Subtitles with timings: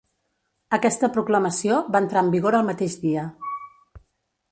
[0.77, 3.27] Aquesta proclamació va entrar en vigor el mateix dia.